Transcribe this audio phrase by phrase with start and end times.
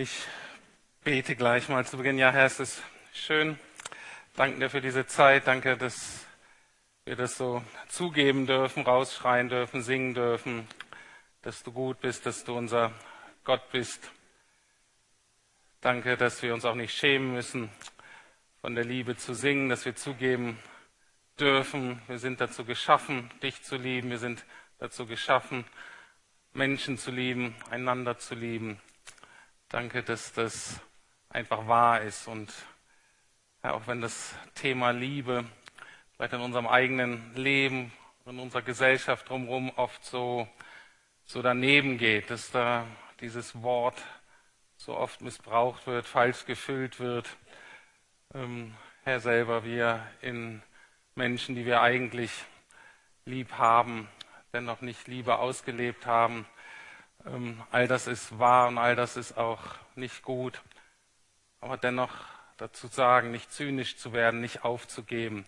[0.00, 0.28] Ich
[1.02, 2.18] bete gleich mal zu Beginn.
[2.18, 2.80] Ja, Herr, es ist
[3.12, 3.58] schön.
[4.36, 5.48] Danke dir für diese Zeit.
[5.48, 6.24] Danke, dass
[7.04, 10.68] wir das so zugeben dürfen, rausschreien dürfen, singen dürfen,
[11.42, 12.92] dass du gut bist, dass du unser
[13.42, 14.12] Gott bist.
[15.80, 17.68] Danke, dass wir uns auch nicht schämen müssen,
[18.60, 20.60] von der Liebe zu singen, dass wir zugeben
[21.40, 24.44] dürfen, wir sind dazu geschaffen, dich zu lieben, wir sind
[24.78, 25.64] dazu geschaffen,
[26.52, 28.80] Menschen zu lieben, einander zu lieben.
[29.70, 30.80] Danke, dass das
[31.28, 32.50] einfach wahr ist und
[33.62, 35.44] ja, auch wenn das Thema Liebe
[36.16, 37.92] vielleicht in unserem eigenen Leben,
[38.24, 40.48] in unserer Gesellschaft drumherum oft so,
[41.26, 42.86] so daneben geht, dass da
[43.20, 44.02] dieses Wort
[44.78, 47.28] so oft missbraucht wird, falsch gefüllt wird.
[48.32, 50.62] Ähm, Herr selber, wir in
[51.14, 52.32] Menschen, die wir eigentlich
[53.26, 54.08] lieb haben,
[54.54, 56.46] dennoch nicht Liebe ausgelebt haben,
[57.32, 59.60] ähm, all das ist wahr und all das ist auch
[59.94, 60.62] nicht gut.
[61.60, 62.12] Aber dennoch
[62.56, 65.46] dazu sagen, nicht zynisch zu werden, nicht aufzugeben,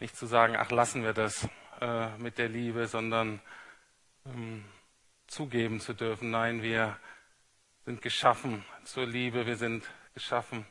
[0.00, 1.48] nicht zu sagen, ach lassen wir das
[1.80, 3.40] äh, mit der Liebe, sondern
[4.26, 4.64] ähm,
[5.26, 6.96] zugeben zu dürfen, nein, wir
[7.84, 10.66] sind geschaffen zur Liebe, wir sind geschaffen,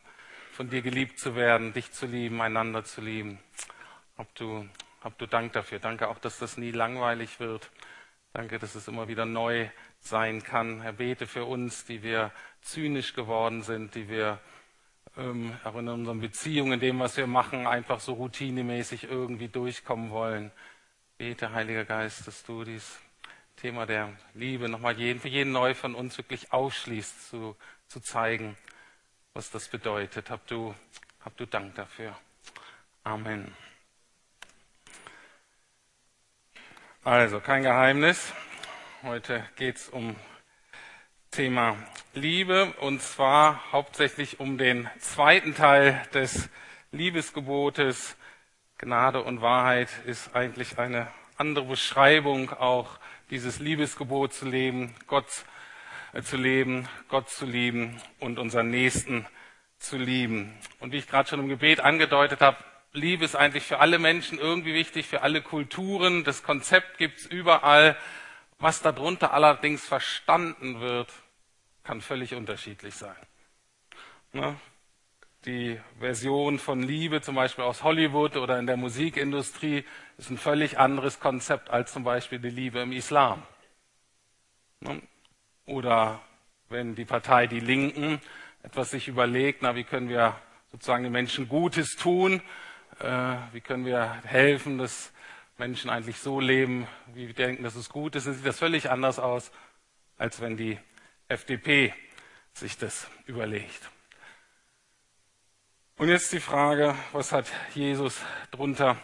[0.51, 3.39] von dir geliebt zu werden, dich zu lieben, einander zu lieben.
[4.17, 4.67] Hab du,
[5.01, 5.79] hab du Dank dafür.
[5.79, 7.69] Danke auch, dass das nie langweilig wird.
[8.33, 10.81] Danke, dass es immer wieder neu sein kann.
[10.81, 12.31] Herr, bete für uns, die wir
[12.61, 14.39] zynisch geworden sind, die wir
[15.17, 20.11] ähm, auch in unseren Beziehungen, in dem, was wir machen, einfach so routinemäßig irgendwie durchkommen
[20.11, 20.51] wollen.
[21.17, 22.99] Bete, Heiliger Geist, dass du dieses
[23.55, 27.55] Thema der Liebe nochmal jeden, für jeden neu von uns wirklich ausschließt, zu,
[27.87, 28.55] zu zeigen,
[29.33, 30.29] was das bedeutet.
[30.29, 30.75] Hab du,
[31.21, 32.15] hab du Dank dafür.
[33.03, 33.51] Amen.
[37.03, 38.33] Also, kein Geheimnis.
[39.03, 40.15] Heute geht es um
[41.29, 41.77] Thema
[42.15, 46.49] Liebe und zwar hauptsächlich um den zweiten Teil des
[46.91, 48.17] Liebesgebotes.
[48.79, 52.97] Gnade und Wahrheit ist eigentlich eine andere Beschreibung auch
[53.29, 55.27] dieses Liebesgebot zu leben, Gott
[56.13, 59.27] äh, zu leben, Gott zu lieben und unseren Nächsten
[59.77, 60.57] zu lieben.
[60.79, 62.57] Und wie ich gerade schon im Gebet angedeutet habe,
[62.93, 66.23] Liebe ist eigentlich für alle Menschen irgendwie wichtig, für alle Kulturen.
[66.23, 67.95] Das Konzept gibt es überall.
[68.59, 71.11] Was darunter allerdings verstanden wird,
[71.83, 73.15] kann völlig unterschiedlich sein.
[74.33, 74.55] Ne?
[75.45, 79.85] Die Version von Liebe, zum Beispiel aus Hollywood oder in der Musikindustrie,
[80.17, 83.43] ist ein völlig anderes Konzept als zum Beispiel die Liebe im Islam.
[84.81, 85.01] Ne?
[85.65, 86.19] Oder
[86.69, 88.19] wenn die Partei Die Linken
[88.63, 90.35] etwas sich überlegt, na, wie können wir
[90.71, 92.41] sozusagen den Menschen Gutes tun,
[92.99, 95.13] äh, wie können wir helfen, dass
[95.57, 98.91] Menschen eigentlich so leben, wie wir denken, dass es gut ist, dann sieht das völlig
[98.91, 99.51] anders aus,
[100.17, 100.77] als wenn die
[101.27, 101.93] FDP
[102.53, 103.89] sich das überlegt.
[105.97, 108.97] Und jetzt die Frage, was hat Jesus drunter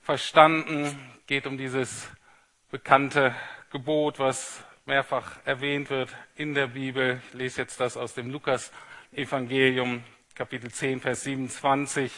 [0.00, 0.96] verstanden?
[1.26, 2.08] Geht um dieses
[2.70, 3.34] bekannte
[3.70, 7.20] Gebot, was mehrfach erwähnt wird in der Bibel.
[7.28, 10.04] Ich lese jetzt das aus dem Lukas-Evangelium,
[10.36, 12.12] Kapitel 10, Vers 27.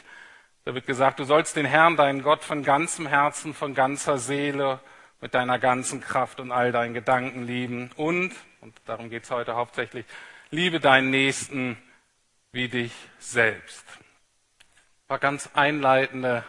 [0.68, 4.80] Da wird gesagt, du sollst den Herrn, deinen Gott, von ganzem Herzen, von ganzer Seele,
[5.18, 7.90] mit deiner ganzen Kraft und all deinen Gedanken lieben.
[7.96, 10.04] Und, und darum geht es heute hauptsächlich,
[10.50, 11.78] liebe deinen Nächsten
[12.52, 13.82] wie dich selbst.
[13.96, 16.44] Ein paar ganz einleitende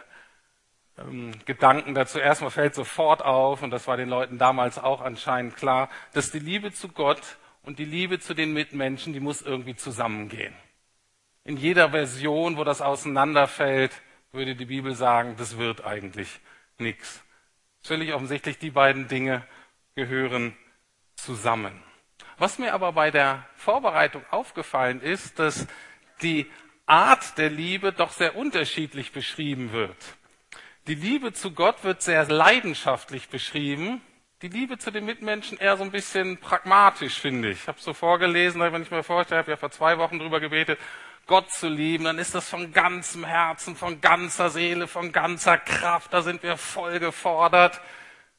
[0.98, 2.18] ähm, Gedanken dazu.
[2.18, 6.40] Erstmal fällt sofort auf, und das war den Leuten damals auch anscheinend klar, dass die
[6.40, 10.52] Liebe zu Gott und die Liebe zu den Mitmenschen, die muss irgendwie zusammengehen.
[11.42, 13.92] In jeder Version, wo das auseinanderfällt,
[14.32, 16.40] würde die Bibel sagen, das wird eigentlich
[16.78, 17.22] nichts.
[17.82, 19.44] Völlig offensichtlich, die beiden Dinge
[19.94, 20.56] gehören
[21.16, 21.82] zusammen.
[22.38, 25.66] Was mir aber bei der Vorbereitung aufgefallen ist, dass
[26.22, 26.50] die
[26.86, 29.96] Art der Liebe doch sehr unterschiedlich beschrieben wird.
[30.86, 34.00] Die Liebe zu Gott wird sehr leidenschaftlich beschrieben.
[34.42, 37.60] Die Liebe zu den Mitmenschen eher so ein bisschen pragmatisch, finde ich.
[37.60, 40.18] Ich habe es so vorgelesen, wenn ich mir vorstelle, ich habe ja vor zwei Wochen
[40.18, 40.78] drüber gebetet,
[41.30, 46.12] Gott zu lieben, dann ist das von ganzem Herzen, von ganzer Seele, von ganzer Kraft.
[46.12, 47.80] Da sind wir voll gefordert.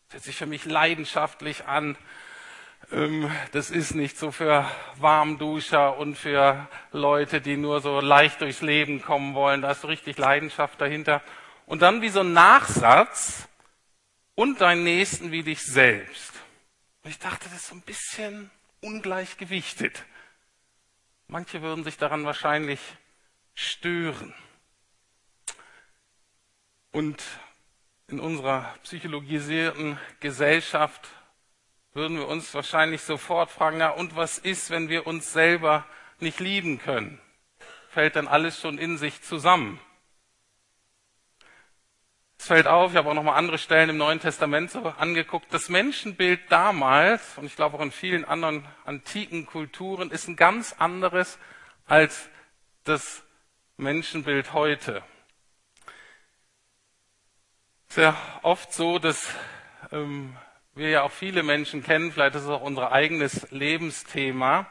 [0.08, 1.96] Das hört sich für mich leidenschaftlich an.
[2.92, 8.60] Ähm, das ist nicht so für Warmduscher und für Leute, die nur so leicht durchs
[8.60, 9.62] Leben kommen wollen.
[9.62, 11.22] Da ist so richtig Leidenschaft dahinter.
[11.68, 13.48] Und dann wie so ein Nachsatz
[14.36, 16.34] und deinen Nächsten wie dich selbst.
[17.06, 18.52] Und ich dachte, das ist so ein bisschen
[18.82, 20.04] ungleichgewichtet.
[21.32, 22.82] Manche würden sich daran wahrscheinlich
[23.54, 24.34] stören.
[26.92, 27.24] Und
[28.08, 31.08] in unserer psychologisierten Gesellschaft
[31.94, 35.86] würden wir uns wahrscheinlich sofort fragen, na und was ist, wenn wir uns selber
[36.20, 37.22] nicht lieben können?
[37.88, 39.80] Fällt dann alles schon in sich zusammen?
[42.42, 45.54] Es fällt auf, ich habe auch noch mal andere Stellen im Neuen Testament so angeguckt,
[45.54, 50.74] das Menschenbild damals und ich glaube auch in vielen anderen antiken Kulturen ist ein ganz
[50.80, 51.38] anderes
[51.86, 52.32] als
[52.84, 53.22] das
[53.78, 55.04] Menschenbild heute.
[57.88, 59.30] Es ist ja oft so, dass
[59.92, 60.36] ähm,
[60.74, 64.66] wir ja auch viele Menschen kennen, vielleicht ist es auch unser eigenes Lebensthema,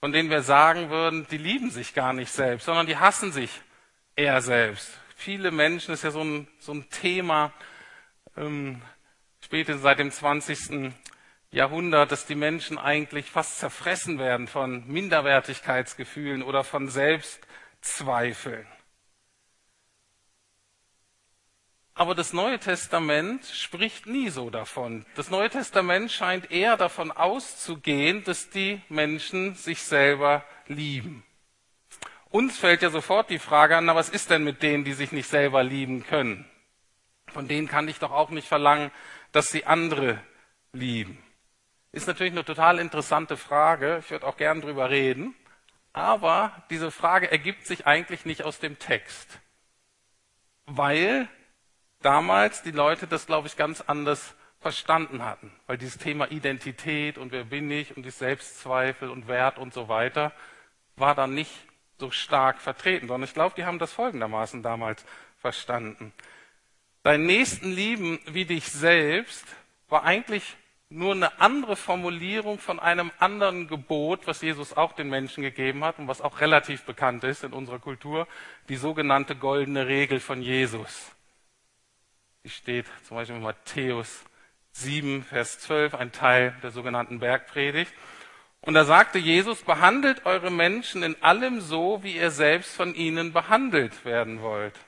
[0.00, 3.60] von denen wir sagen würden, die lieben sich gar nicht selbst, sondern die hassen sich
[4.16, 7.52] eher selbst viele Menschen, das ist ja so ein, so ein Thema,
[8.36, 8.82] ähm,
[9.40, 10.92] spätestens seit dem 20.
[11.52, 18.66] Jahrhundert, dass die Menschen eigentlich fast zerfressen werden von Minderwertigkeitsgefühlen oder von Selbstzweifeln.
[21.94, 25.04] Aber das Neue Testament spricht nie so davon.
[25.14, 31.22] Das Neue Testament scheint eher davon auszugehen, dass die Menschen sich selber lieben.
[32.32, 35.12] Uns fällt ja sofort die Frage an, na, was ist denn mit denen, die sich
[35.12, 36.46] nicht selber lieben können?
[37.26, 38.90] Von denen kann ich doch auch nicht verlangen,
[39.32, 40.18] dass sie andere
[40.72, 41.22] lieben.
[41.92, 43.98] Ist natürlich eine total interessante Frage.
[44.02, 45.34] Ich würde auch gern drüber reden.
[45.92, 49.38] Aber diese Frage ergibt sich eigentlich nicht aus dem Text.
[50.64, 51.28] Weil
[52.00, 55.52] damals die Leute das, glaube ich, ganz anders verstanden hatten.
[55.66, 59.88] Weil dieses Thema Identität und wer bin ich und die Selbstzweifel und Wert und so
[59.88, 60.32] weiter
[60.96, 61.52] war dann nicht
[62.02, 65.04] so stark vertreten, sondern ich glaube, die haben das folgendermaßen damals
[65.38, 66.12] verstanden.
[67.04, 69.46] Deinen Nächsten lieben wie dich selbst
[69.88, 70.56] war eigentlich
[70.88, 76.00] nur eine andere Formulierung von einem anderen Gebot, was Jesus auch den Menschen gegeben hat
[76.00, 78.26] und was auch relativ bekannt ist in unserer Kultur,
[78.68, 81.12] die sogenannte goldene Regel von Jesus.
[82.42, 84.24] Die steht zum Beispiel in Matthäus
[84.72, 87.92] 7, Vers 12, ein Teil der sogenannten Bergpredigt.
[88.62, 93.32] Und da sagte Jesus, behandelt eure Menschen in allem so, wie ihr selbst von ihnen
[93.32, 94.78] behandelt werden wollt.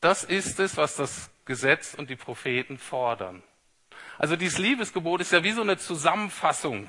[0.00, 3.42] Das ist es, was das Gesetz und die Propheten fordern.
[4.18, 6.88] Also dieses Liebesgebot ist ja wie so eine Zusammenfassung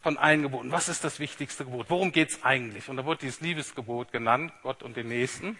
[0.00, 0.72] von allen Geboten.
[0.72, 1.90] Was ist das wichtigste Gebot?
[1.90, 2.88] Worum geht's eigentlich?
[2.88, 5.58] Und da wurde dieses Liebesgebot genannt, Gott und den Nächsten.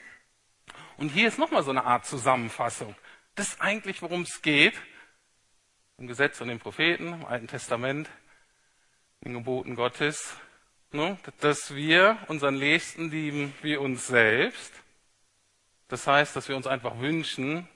[0.96, 2.94] Und hier ist nochmal so eine Art Zusammenfassung.
[3.34, 4.74] Das ist eigentlich, worum es geht.
[5.98, 8.08] Im Gesetz und den Propheten, im Alten Testament
[9.26, 10.36] den Geboten Gottes,
[10.92, 14.72] ne, dass wir unseren Nächsten lieben wie uns selbst.
[15.88, 17.68] Das heißt, dass wir uns einfach wünschen,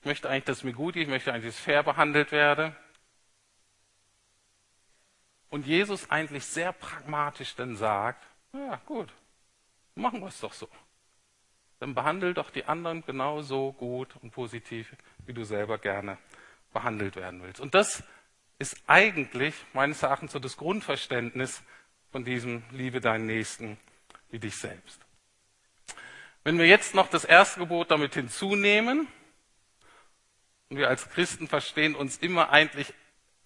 [0.00, 2.32] ich möchte eigentlich, dass es mir gut geht, ich möchte eigentlich, dass ich fair behandelt
[2.32, 2.74] werde.
[5.50, 9.12] Und Jesus eigentlich sehr pragmatisch dann sagt, ja gut,
[9.94, 10.68] machen wir es doch so.
[11.78, 14.96] Dann behandle doch die anderen genauso gut und positiv,
[15.26, 16.18] wie du selber gerne
[16.72, 17.60] behandelt werden willst.
[17.60, 18.02] Und das
[18.62, 21.62] ist eigentlich meines Erachtens so das Grundverständnis
[22.12, 23.76] von diesem Liebe deinen Nächsten
[24.30, 25.00] wie dich selbst.
[26.44, 29.08] Wenn wir jetzt noch das erste Gebot damit hinzunehmen,
[30.70, 32.94] und wir als Christen verstehen uns immer eigentlich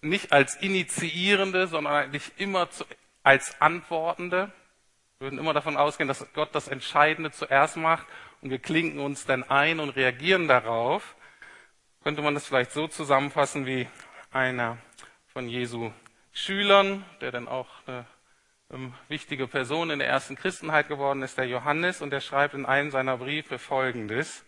[0.01, 2.85] nicht als Initiierende, sondern eigentlich immer zu,
[3.23, 4.51] als Antwortende,
[5.17, 8.05] wir würden immer davon ausgehen, dass Gott das Entscheidende zuerst macht
[8.41, 11.15] und wir klinken uns dann ein und reagieren darauf,
[12.03, 13.87] könnte man das vielleicht so zusammenfassen wie
[14.31, 14.77] einer
[15.37, 15.93] von Jesu
[16.33, 18.07] Schülern, der dann auch eine
[18.71, 22.65] ähm, wichtige Person in der ersten Christenheit geworden ist, der Johannes, und der schreibt in
[22.65, 24.43] einem seiner Briefe Folgendes.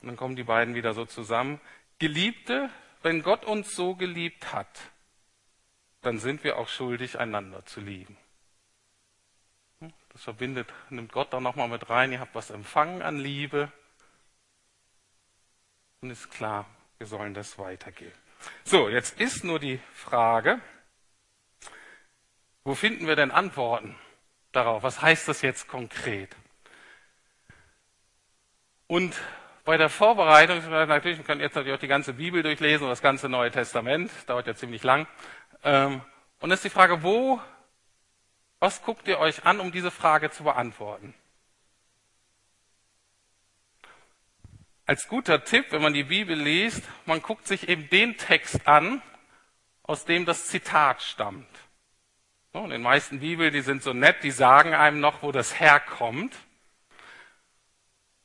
[0.00, 1.60] Und dann kommen die beiden wieder so zusammen.
[1.98, 2.70] Geliebte,
[3.02, 4.92] wenn Gott uns so geliebt hat,
[6.00, 8.16] dann sind wir auch schuldig, einander zu lieben.
[9.80, 12.12] Hm, das verbindet, nimmt Gott da nochmal mit rein.
[12.12, 13.72] Ihr habt was empfangen an Liebe.
[16.02, 16.66] Und ist klar,
[16.98, 18.23] wir sollen das weitergeben.
[18.64, 20.60] So, jetzt ist nur die Frage,
[22.64, 23.96] wo finden wir denn Antworten
[24.52, 24.82] darauf?
[24.82, 26.34] Was heißt das jetzt konkret?
[28.86, 29.14] Und
[29.64, 33.02] bei der Vorbereitung, natürlich, wir können jetzt natürlich auch die ganze Bibel durchlesen und das
[33.02, 35.06] ganze Neue Testament, dauert ja ziemlich lang.
[35.62, 36.02] Ähm,
[36.40, 37.40] und ist die Frage, wo,
[38.60, 41.14] was guckt ihr euch an, um diese Frage zu beantworten?
[44.86, 49.02] Als guter Tipp, wenn man die Bibel liest, man guckt sich eben den Text an,
[49.82, 51.48] aus dem das Zitat stammt.
[52.52, 55.58] So, in den meisten Bibeln, die sind so nett, die sagen einem noch, wo das
[55.58, 56.34] herkommt.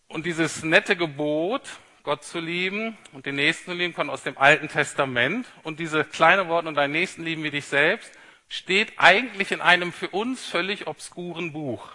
[0.07, 1.63] Und dieses nette Gebot,
[2.03, 5.47] Gott zu lieben und den Nächsten zu lieben, kommt aus dem Alten Testament.
[5.63, 8.11] Und diese kleine Worte und deinen Nächsten lieben wie dich selbst,
[8.47, 11.91] steht eigentlich in einem für uns völlig obskuren Buch.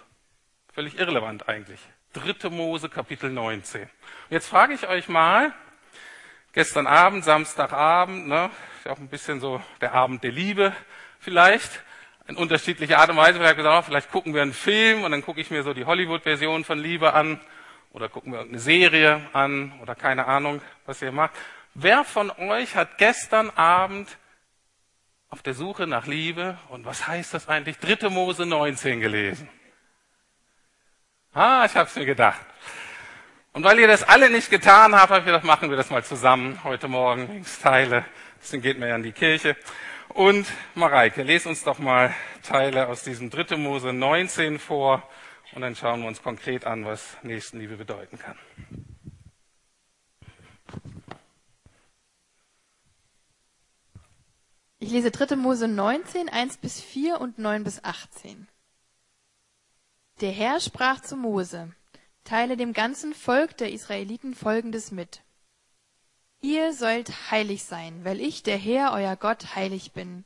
[0.73, 1.79] Völlig irrelevant eigentlich.
[2.15, 2.49] 3.
[2.49, 3.81] Mose Kapitel 19.
[3.81, 3.89] Und
[4.29, 5.53] jetzt frage ich euch mal,
[6.53, 10.73] gestern Abend, Samstagabend, ne, ist auch ein bisschen so der Abend der Liebe
[11.19, 11.83] vielleicht,
[12.27, 13.37] in unterschiedlicher Art und Weise.
[13.37, 15.85] Vielleicht gesagt, oh, vielleicht gucken wir einen Film und dann gucke ich mir so die
[15.85, 17.39] Hollywood-Version von Liebe an
[17.91, 21.33] oder gucken wir eine Serie an oder keine Ahnung, was ihr macht.
[21.73, 24.17] Wer von euch hat gestern Abend
[25.29, 27.77] auf der Suche nach Liebe und was heißt das eigentlich?
[27.79, 29.49] Dritte Mose 19 gelesen.
[31.35, 32.39] Ah, ich habe es mir gedacht.
[33.51, 36.01] Und weil ihr das alle nicht getan habt, habe ich gedacht, machen wir das mal
[36.01, 38.05] zusammen heute Morgen, Teile.
[38.41, 39.57] Deswegen geht mir ja in die Kirche.
[40.07, 43.57] Und Mareike, lese uns doch mal Teile aus diesem 3.
[43.57, 45.03] Mose 19 vor
[45.51, 48.39] und dann schauen wir uns konkret an, was Nächstenliebe bedeuten kann.
[54.79, 55.35] Ich lese 3.
[55.35, 58.47] Mose 19, 1 bis 4 und 9 bis 18.
[60.21, 61.73] Der Herr sprach zu Mose,
[62.23, 65.21] teile dem ganzen Volk der Israeliten Folgendes mit.
[66.39, 70.23] Ihr sollt heilig sein, weil ich, der Herr, euer Gott, heilig bin.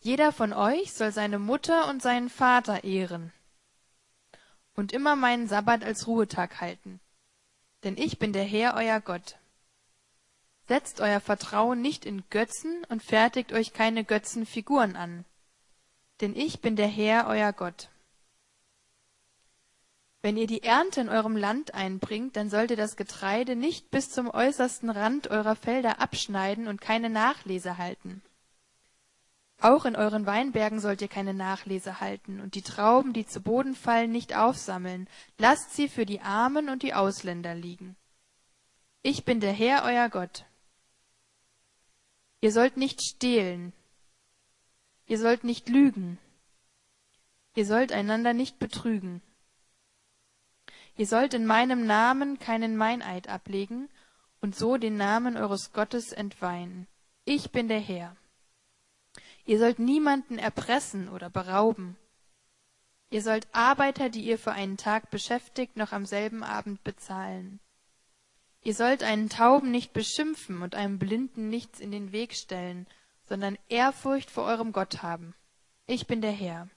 [0.00, 3.32] Jeder von euch soll seine Mutter und seinen Vater ehren
[4.74, 7.00] und immer meinen Sabbat als Ruhetag halten.
[7.84, 9.38] Denn ich bin der Herr, euer Gott.
[10.68, 15.24] Setzt euer Vertrauen nicht in Götzen und fertigt euch keine Götzenfiguren an.
[16.20, 17.88] Denn ich bin der Herr, euer Gott.
[20.22, 24.08] Wenn ihr die Ernte in eurem Land einbringt, dann sollt ihr das Getreide nicht bis
[24.08, 28.22] zum äußersten Rand eurer Felder abschneiden und keine Nachlese halten.
[29.60, 33.74] Auch in euren Weinbergen sollt ihr keine Nachlese halten und die Trauben, die zu Boden
[33.74, 35.08] fallen, nicht aufsammeln.
[35.38, 37.96] Lasst sie für die Armen und die Ausländer liegen.
[39.02, 40.46] Ich bin der Herr, euer Gott.
[42.40, 43.72] Ihr sollt nicht stehlen.
[45.06, 46.18] Ihr sollt nicht lügen.
[47.54, 49.20] Ihr sollt einander nicht betrügen.
[50.96, 53.88] Ihr sollt in meinem Namen keinen Meineid ablegen
[54.40, 56.86] und so den Namen eures Gottes entweihen.
[57.24, 58.16] Ich bin der Herr.
[59.44, 61.96] Ihr sollt niemanden erpressen oder berauben.
[63.10, 67.60] Ihr sollt Arbeiter, die ihr für einen Tag beschäftigt, noch am selben Abend bezahlen.
[68.64, 72.86] Ihr sollt einen Tauben nicht beschimpfen und einem Blinden nichts in den Weg stellen,
[73.24, 75.34] sondern Ehrfurcht vor eurem Gott haben.
[75.86, 76.68] Ich bin der Herr.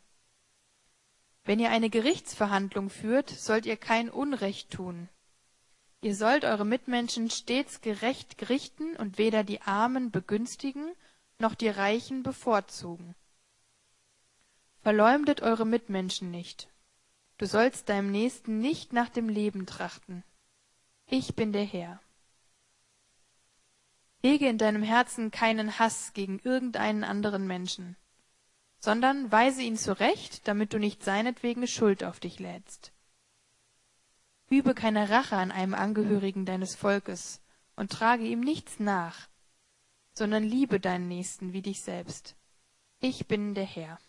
[1.45, 5.09] Wenn ihr eine Gerichtsverhandlung führt, sollt ihr kein Unrecht tun.
[6.01, 10.91] Ihr sollt eure Mitmenschen stets gerecht richten und weder die Armen begünstigen
[11.37, 13.15] noch die Reichen bevorzugen.
[14.81, 16.67] Verleumdet eure Mitmenschen nicht.
[17.37, 20.23] Du sollst deinem Nächsten nicht nach dem Leben trachten.
[21.07, 22.01] Ich bin der Herr.
[24.23, 27.97] Hege in deinem Herzen keinen Hass gegen irgendeinen anderen Menschen
[28.79, 32.91] sondern weise ihn zurecht, damit du nicht seinetwegen Schuld auf dich lädst.
[34.49, 37.41] Übe keine Rache an einem Angehörigen deines Volkes
[37.75, 39.27] und trage ihm nichts nach,
[40.13, 42.35] sondern liebe deinen Nächsten wie dich selbst.
[42.99, 43.99] Ich bin der Herr.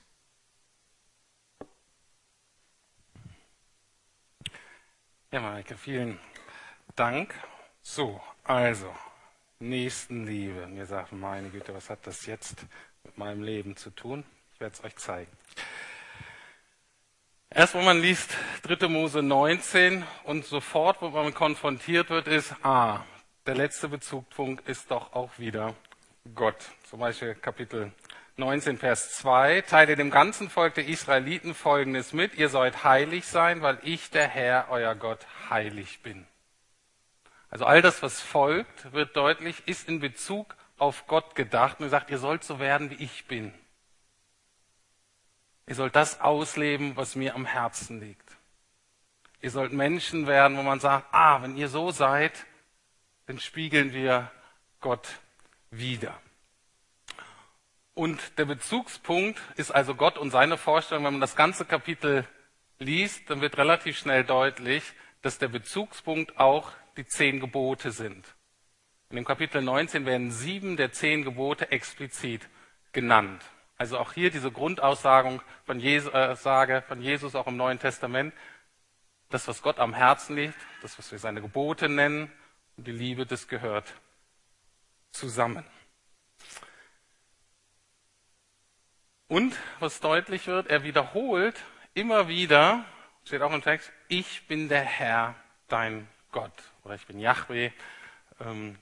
[5.32, 6.20] Ja, Maike, vielen
[6.94, 7.34] Dank.
[7.82, 8.94] So, also,
[9.58, 10.66] Nächstenliebe.
[10.66, 12.66] Mir sagen, meine Güte, was hat das jetzt
[13.04, 14.24] mit meinem Leben zu tun?
[14.56, 15.30] Ich werde es euch zeigen.
[17.50, 18.88] Erst wenn man liest 3.
[18.88, 23.04] Mose 19 und sofort, wo man konfrontiert wird, ist, ah,
[23.44, 25.74] der letzte Bezugpunkt ist doch auch wieder
[26.34, 26.56] Gott.
[26.88, 27.92] Zum Beispiel Kapitel
[28.38, 29.60] 19, Vers 2.
[29.60, 32.34] Teile dem ganzen Volk der Israeliten Folgendes mit.
[32.36, 36.26] Ihr sollt heilig sein, weil ich, der Herr, euer Gott, heilig bin.
[37.50, 41.90] Also all das, was folgt, wird deutlich, ist in Bezug auf Gott gedacht und er
[41.90, 43.52] sagt, ihr sollt so werden, wie ich bin.
[45.66, 48.36] Ihr sollt das ausleben, was mir am Herzen liegt.
[49.40, 52.46] Ihr sollt Menschen werden, wo man sagt, ah, wenn ihr so seid,
[53.26, 54.30] dann spiegeln wir
[54.80, 55.08] Gott
[55.70, 56.18] wieder.
[57.94, 61.04] Und der Bezugspunkt ist also Gott und seine Vorstellung.
[61.04, 62.26] Wenn man das ganze Kapitel
[62.78, 64.92] liest, dann wird relativ schnell deutlich,
[65.22, 68.34] dass der Bezugspunkt auch die zehn Gebote sind.
[69.10, 72.48] In dem Kapitel 19 werden sieben der zehn Gebote explizit
[72.92, 73.42] genannt.
[73.76, 78.32] Also auch hier diese Grundaussage von Jesus, äh, von Jesus auch im Neuen Testament.
[79.28, 82.30] Das, was Gott am Herzen liegt, das, was wir seine Gebote nennen,
[82.76, 83.94] und die Liebe, das gehört
[85.10, 85.64] zusammen.
[89.28, 91.56] Und was deutlich wird, er wiederholt
[91.94, 92.84] immer wieder,
[93.24, 95.34] steht auch im Text, ich bin der Herr,
[95.68, 96.52] dein Gott.
[96.84, 97.72] Oder ich bin Yahweh,
[98.40, 98.78] ähm,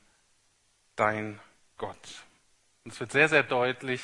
[0.97, 1.41] dein
[1.79, 2.25] Gott.
[2.85, 4.03] Und es wird sehr, sehr deutlich,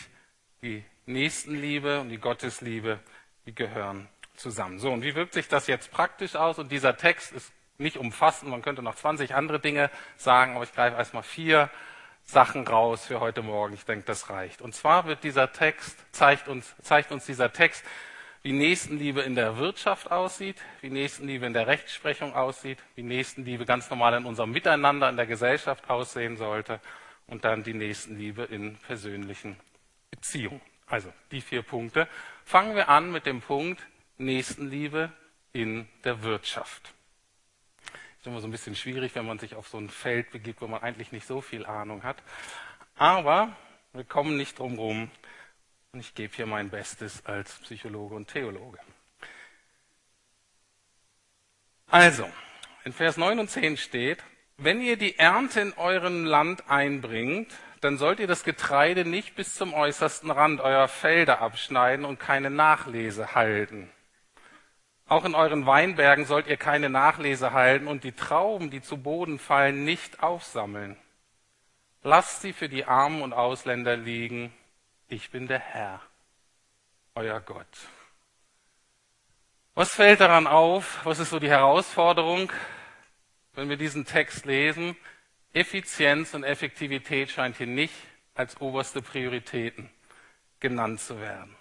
[0.62, 3.00] die Nächstenliebe und die Gottesliebe,
[3.46, 4.78] die gehören zusammen.
[4.78, 6.58] So, und wie wirkt sich das jetzt praktisch aus?
[6.58, 10.74] Und dieser Text ist nicht umfassend, man könnte noch 20 andere Dinge sagen, aber ich
[10.74, 11.70] greife erstmal vier
[12.24, 13.74] Sachen raus für heute Morgen.
[13.74, 14.60] Ich denke, das reicht.
[14.60, 17.84] Und zwar wird dieser Text, zeigt uns, zeigt uns dieser Text,
[18.42, 23.90] wie Nächstenliebe in der Wirtschaft aussieht, wie Nächstenliebe in der Rechtsprechung aussieht, wie Nächstenliebe ganz
[23.90, 26.80] normal in unserem Miteinander in der Gesellschaft aussehen sollte
[27.26, 29.56] und dann die Nächstenliebe in persönlichen
[30.10, 30.60] Beziehungen.
[30.86, 32.08] Also die vier Punkte.
[32.44, 33.80] Fangen wir an mit dem Punkt
[34.18, 35.12] Nächstenliebe
[35.52, 36.92] in der Wirtschaft.
[38.18, 40.66] Ist immer so ein bisschen schwierig, wenn man sich auf so ein Feld begibt, wo
[40.66, 42.22] man eigentlich nicht so viel Ahnung hat.
[42.96, 43.56] Aber
[43.92, 45.10] wir kommen nicht drum rum,
[45.92, 48.78] und ich gebe hier mein Bestes als Psychologe und Theologe.
[51.88, 52.30] Also,
[52.84, 54.22] in Vers 9 und 10 steht,
[54.56, 59.54] wenn ihr die Ernte in eurem Land einbringt, dann sollt ihr das Getreide nicht bis
[59.54, 63.90] zum äußersten Rand eurer Felder abschneiden und keine Nachlese halten.
[65.06, 69.38] Auch in euren Weinbergen sollt ihr keine Nachlese halten und die Trauben, die zu Boden
[69.38, 70.96] fallen, nicht aufsammeln.
[72.02, 74.52] Lasst sie für die Armen und Ausländer liegen
[75.12, 76.00] ich bin der Herr,
[77.16, 77.66] euer Gott.
[79.74, 81.04] Was fällt daran auf?
[81.04, 82.52] Was ist so die Herausforderung,
[83.54, 84.96] wenn wir diesen Text lesen?
[85.52, 87.94] Effizienz und Effektivität scheint hier nicht
[88.34, 89.90] als oberste Prioritäten
[90.60, 91.56] genannt zu werden.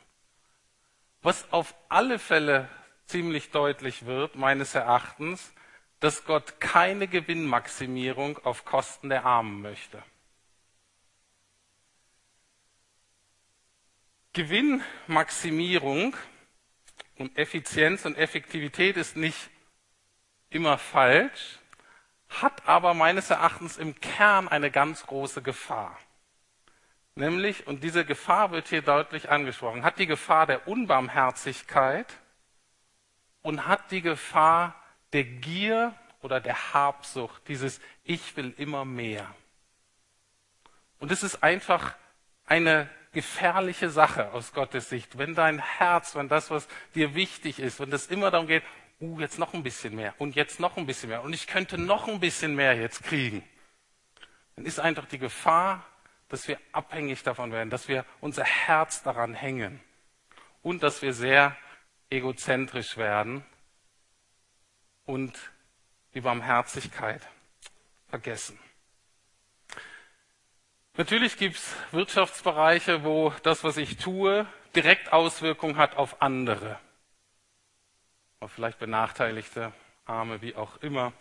[1.22, 2.70] Was auf alle Fälle
[3.06, 5.54] ziemlich deutlich wird, meines Erachtens,
[6.00, 10.02] dass Gott keine Gewinnmaximierung auf Kosten der Armen möchte.
[14.34, 16.16] Gewinnmaximierung
[17.18, 19.50] und Effizienz und Effektivität ist nicht
[20.50, 21.59] immer falsch,
[22.30, 25.98] hat aber meines Erachtens im Kern eine ganz große Gefahr.
[27.16, 32.08] Nämlich, und diese Gefahr wird hier deutlich angesprochen, hat die Gefahr der Unbarmherzigkeit
[33.42, 34.76] und hat die Gefahr
[35.12, 39.34] der Gier oder der Habsucht, dieses Ich will immer mehr.
[41.00, 41.96] Und es ist einfach
[42.46, 45.18] eine gefährliche Sache aus Gottes Sicht.
[45.18, 48.64] Wenn dein Herz, wenn das, was dir wichtig ist, wenn das immer darum geht,
[49.02, 51.78] uh, jetzt noch ein bisschen mehr und jetzt noch ein bisschen mehr und ich könnte
[51.78, 53.44] noch ein bisschen mehr jetzt kriegen,
[54.56, 55.86] dann ist einfach die Gefahr,
[56.28, 59.80] dass wir abhängig davon werden, dass wir unser Herz daran hängen
[60.62, 61.56] und dass wir sehr
[62.10, 63.44] egozentrisch werden
[65.06, 65.52] und
[66.14, 67.28] die Barmherzigkeit
[68.08, 68.60] vergessen.
[70.98, 76.80] Natürlich gibt es Wirtschaftsbereiche, wo das, was ich tue, direkt Auswirkungen hat auf andere.
[78.40, 79.74] Oder vielleicht Benachteiligte,
[80.06, 81.14] Arme, wie auch immer,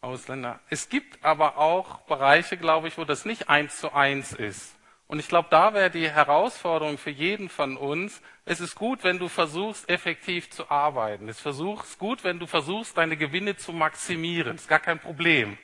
[0.00, 0.60] Ausländer.
[0.70, 4.76] Es gibt aber auch Bereiche, glaube ich, wo das nicht eins zu eins ist.
[5.08, 9.18] Und ich glaube, da wäre die Herausforderung für jeden von uns, es ist gut, wenn
[9.18, 11.28] du versuchst, effektiv zu arbeiten.
[11.28, 14.56] Es ist gut, wenn du versuchst, deine Gewinne zu maximieren.
[14.56, 15.58] Ist gar kein Problem.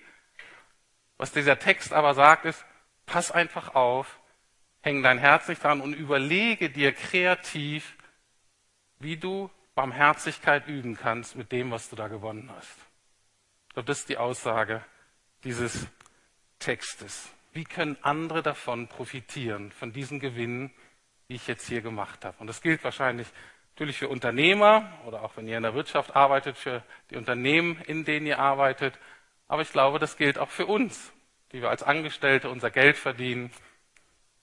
[1.17, 2.65] Was dieser Text aber sagt, ist,
[3.07, 4.21] Pass einfach auf,
[4.81, 7.97] häng dein Herz nicht dran und überlege dir kreativ,
[8.99, 12.77] wie du Barmherzigkeit üben kannst mit dem, was du da gewonnen hast.
[13.69, 14.85] Ich glaube, das ist die Aussage
[15.45, 15.87] dieses
[16.59, 17.31] Textes.
[17.53, 20.73] Wie können andere davon profitieren, von diesen Gewinnen,
[21.29, 22.37] die ich jetzt hier gemacht habe?
[22.39, 23.29] Und das gilt wahrscheinlich
[23.75, 28.05] natürlich für Unternehmer oder auch wenn ihr in der Wirtschaft arbeitet, für die Unternehmen, in
[28.05, 28.99] denen ihr arbeitet.
[29.49, 31.13] Aber ich glaube, das gilt auch für uns
[31.53, 33.51] die wir als Angestellte unser Geld verdienen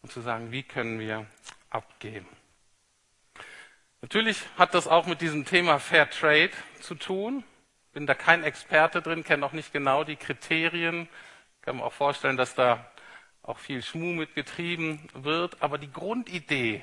[0.02, 1.26] und zu sagen, wie können wir
[1.70, 2.28] abgeben.
[4.02, 7.44] Natürlich hat das auch mit diesem Thema Fair Trade zu tun.
[7.92, 11.10] Bin da kein Experte drin, kenne auch nicht genau die Kriterien.
[11.62, 12.90] Kann mir auch vorstellen, dass da
[13.44, 15.62] auch viel Schmuh mitgetrieben wird.
[15.62, 16.82] Aber die Grundidee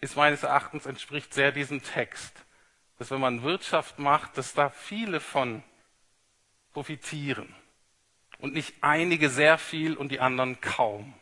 [0.00, 2.32] ist meines Erachtens entspricht sehr diesem Text.
[2.98, 5.62] Dass wenn man Wirtschaft macht, dass da viele von
[6.72, 7.54] profitieren
[8.38, 11.14] und nicht einige sehr viel und die anderen kaum.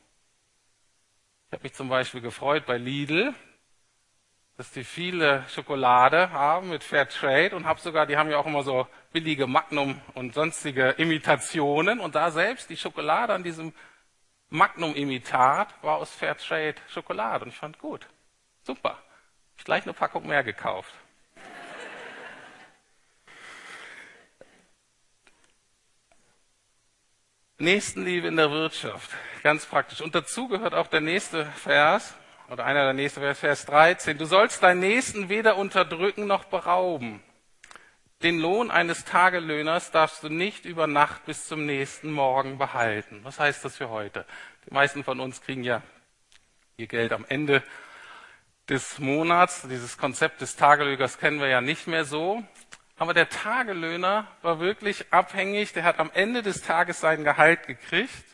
[1.49, 3.35] Ich habe mich zum Beispiel gefreut bei Lidl,
[4.57, 8.47] dass die viele Schokolade haben mit Fair Trade und habe sogar, die haben ja auch
[8.47, 13.73] immer so billige Magnum und sonstige Imitationen und da selbst die Schokolade an diesem
[14.51, 18.07] Magnum-Imitat war aus Fair Trade Schokolade und ich fand gut,
[18.63, 18.99] super.
[19.57, 20.95] Ich gleich eine Packung mehr gekauft.
[27.59, 29.11] Nächstenliebe in der Wirtschaft,
[29.43, 30.01] ganz praktisch.
[30.01, 32.15] Und dazu gehört auch der nächste Vers,
[32.55, 34.17] oder einer der nächsten Vers, Vers 13.
[34.17, 37.21] Du sollst deinen Nächsten weder unterdrücken noch berauben.
[38.23, 43.19] Den Lohn eines Tagelöhners darfst du nicht über Nacht bis zum nächsten Morgen behalten.
[43.25, 44.25] Was heißt das für heute?
[44.69, 45.83] Die meisten von uns kriegen ja
[46.77, 47.61] ihr Geld am Ende
[48.69, 49.67] des Monats.
[49.69, 52.41] Dieses Konzept des Tagelöhners kennen wir ja nicht mehr so.
[52.97, 58.34] Aber der Tagelöhner war wirklich abhängig, der hat am Ende des Tages sein Gehalt gekriegt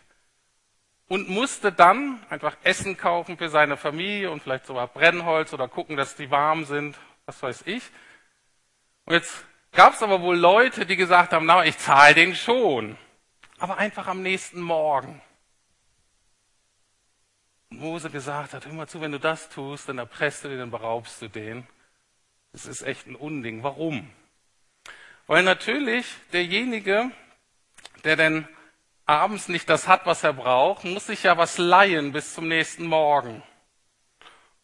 [1.11, 5.97] und musste dann einfach Essen kaufen für seine Familie und vielleicht sogar Brennholz oder gucken,
[5.97, 6.97] dass die warm sind,
[7.27, 7.83] was weiß ich.
[9.07, 12.97] Und jetzt gab es aber wohl Leute, die gesagt haben, na, ich zahle den schon,
[13.59, 15.21] aber einfach am nächsten Morgen.
[17.71, 20.61] Und Mose gesagt hat, hör mal zu, wenn du das tust, dann erpresst du den,
[20.61, 21.67] dann beraubst du den.
[22.53, 23.65] Das ist echt ein Unding.
[23.65, 24.09] Warum?
[25.27, 27.11] Weil natürlich derjenige,
[28.05, 28.47] der denn
[29.11, 32.87] abends nicht das hat, was er braucht, muss sich ja was leihen bis zum nächsten
[32.87, 33.43] Morgen.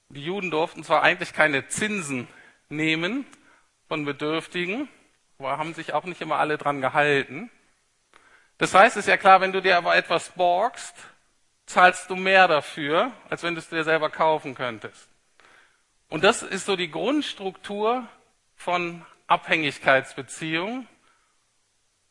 [0.09, 2.29] Die Juden durften zwar eigentlich keine Zinsen
[2.69, 3.27] nehmen
[3.89, 4.89] von Bedürftigen,
[5.39, 7.51] aber haben sich auch nicht immer alle dran gehalten.
[8.59, 10.95] Das heißt, es ist ja klar, wenn du dir aber etwas borgst,
[11.67, 15.09] zahlst du mehr dafür, als wenn du es dir selber kaufen könntest.
[16.09, 18.07] Und das ist so die Grundstruktur
[18.55, 20.87] von Abhängigkeitsbeziehungen.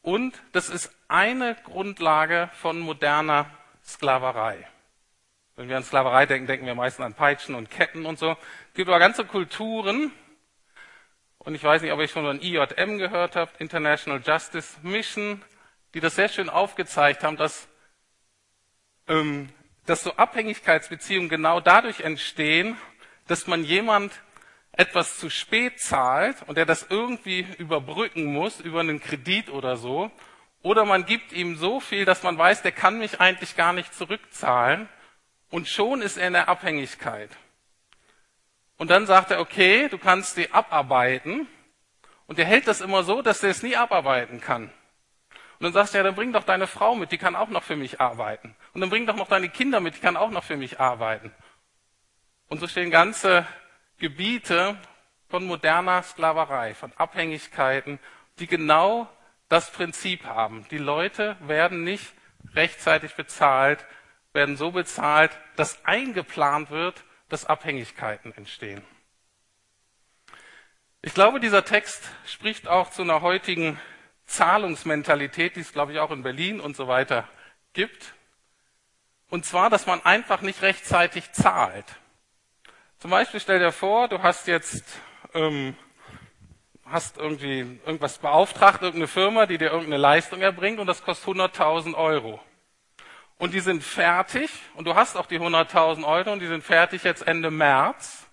[0.05, 3.49] Und das ist eine Grundlage von moderner
[3.83, 4.67] Sklaverei.
[5.55, 8.33] Wenn wir an Sklaverei denken, denken wir meistens an Peitschen und Ketten und so.
[8.67, 10.11] Es gibt aber ganze Kulturen,
[11.39, 15.43] und ich weiß nicht, ob ihr schon von IJM gehört habt, International Justice Mission,
[15.95, 17.67] die das sehr schön aufgezeigt haben, dass,
[19.07, 19.49] ähm,
[19.87, 22.77] dass so Abhängigkeitsbeziehungen genau dadurch entstehen,
[23.25, 24.13] dass man jemand
[24.77, 30.11] etwas zu spät zahlt und er das irgendwie überbrücken muss über einen Kredit oder so.
[30.61, 33.93] Oder man gibt ihm so viel, dass man weiß, der kann mich eigentlich gar nicht
[33.93, 34.89] zurückzahlen.
[35.49, 37.29] Und schon ist er in der Abhängigkeit.
[38.77, 41.47] Und dann sagt er, okay, du kannst die abarbeiten.
[42.27, 44.71] Und er hält das immer so, dass er es nie abarbeiten kann.
[45.59, 47.63] Und dann sagst du, ja, dann bring doch deine Frau mit, die kann auch noch
[47.63, 48.55] für mich arbeiten.
[48.73, 51.31] Und dann bring doch noch deine Kinder mit, die kann auch noch für mich arbeiten.
[52.49, 53.47] Und so stehen ganze
[53.97, 54.77] Gebiete
[55.29, 57.99] von moderner Sklaverei, von Abhängigkeiten,
[58.39, 59.09] die genau
[59.49, 60.65] das Prinzip haben.
[60.71, 62.13] Die Leute werden nicht
[62.53, 63.85] rechtzeitig bezahlt,
[64.33, 68.83] werden so bezahlt, dass eingeplant wird, dass Abhängigkeiten entstehen.
[71.01, 73.79] Ich glaube, dieser Text spricht auch zu einer heutigen
[74.25, 77.27] Zahlungsmentalität, die es, glaube ich, auch in Berlin und so weiter
[77.73, 78.15] gibt.
[79.29, 81.85] Und zwar, dass man einfach nicht rechtzeitig zahlt.
[82.99, 84.83] Zum Beispiel stell dir vor, du hast jetzt
[85.33, 85.75] ähm,
[86.85, 91.95] hast irgendwie irgendwas beauftragt, irgendeine Firma, die dir irgendeine Leistung erbringt und das kostet 100.000
[91.95, 92.39] Euro.
[93.37, 97.03] Und die sind fertig und du hast auch die 100.000 Euro und die sind fertig
[97.03, 98.27] jetzt Ende März.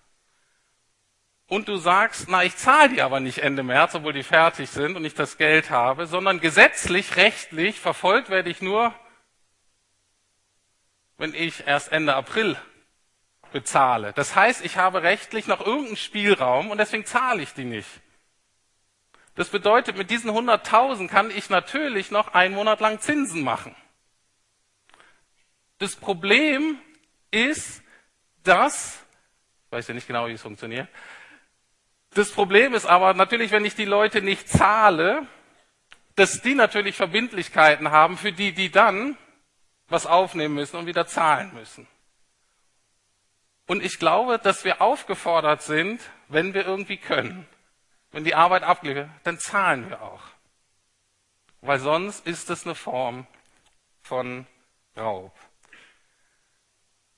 [1.47, 4.95] Und du sagst, na, ich zahle die aber nicht Ende März, obwohl die fertig sind
[4.95, 8.93] und ich das Geld habe, sondern gesetzlich, rechtlich verfolgt werde ich nur,
[11.17, 12.55] wenn ich erst Ende April
[13.53, 14.11] bezahle.
[14.13, 17.87] Das heißt, ich habe rechtlich noch irgendeinen Spielraum und deswegen zahle ich die nicht.
[19.35, 23.75] Das bedeutet, mit diesen 100.000 kann ich natürlich noch einen Monat lang Zinsen machen.
[25.79, 26.77] Das Problem
[27.31, 27.81] ist,
[28.43, 29.03] dass,
[29.65, 30.87] ich weiß ja nicht genau, wie es funktioniert,
[32.11, 35.25] das Problem ist aber natürlich, wenn ich die Leute nicht zahle,
[36.15, 39.17] dass die natürlich Verbindlichkeiten haben, für die die dann
[39.87, 41.87] was aufnehmen müssen und wieder zahlen müssen.
[43.67, 47.47] Und ich glaube, dass wir aufgefordert sind, wenn wir irgendwie können,
[48.11, 50.23] wenn die Arbeit abgeliefert dann zahlen wir auch.
[51.61, 53.25] Weil sonst ist es eine Form
[54.01, 54.45] von
[54.97, 55.33] Raub.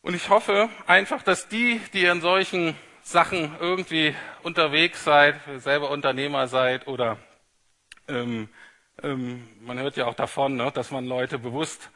[0.01, 6.47] Und ich hoffe einfach, dass die, die in solchen Sachen irgendwie unterwegs seid, selber Unternehmer
[6.47, 7.17] seid oder
[8.07, 8.49] ähm,
[9.01, 11.89] ähm, man hört ja auch davon, ne, dass man Leute bewusst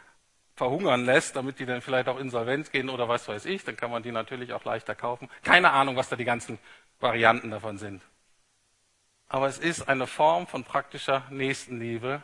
[0.59, 3.89] verhungern lässt, damit die dann vielleicht auch insolvent gehen oder was weiß ich, dann kann
[3.89, 5.29] man die natürlich auch leichter kaufen.
[5.41, 6.59] Keine Ahnung, was da die ganzen
[6.99, 8.03] Varianten davon sind.
[9.29, 12.21] Aber es ist eine Form von praktischer Nächstenliebe,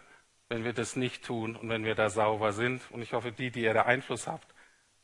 [0.50, 2.82] wenn wir das nicht tun und wenn wir da sauber sind.
[2.92, 4.54] Und ich hoffe, die, die ihr da Einfluss habt,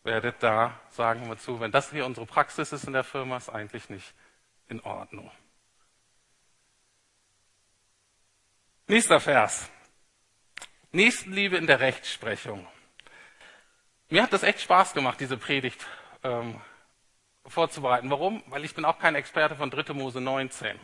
[0.04, 3.50] werdet da sagen wir zu, wenn das hier unsere Praxis ist in der Firma, ist
[3.50, 4.14] eigentlich nicht
[4.68, 5.32] in Ordnung.
[8.88, 9.70] Nächster Vers.
[10.92, 12.68] Nächstenliebe in der Rechtsprechung.
[14.12, 15.88] Mir hat das echt Spaß gemacht, diese Predigt
[16.22, 16.60] ähm,
[17.46, 18.10] vorzubereiten.
[18.10, 18.44] Warum?
[18.48, 19.94] Weil ich bin auch kein Experte von 3.
[19.94, 20.78] Mose 19.